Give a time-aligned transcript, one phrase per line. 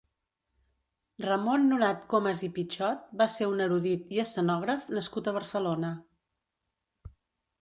[1.25, 5.93] Ramon Nonat Comas i Pitxot va ser un erudit i escenògraf nascut a Barcelona.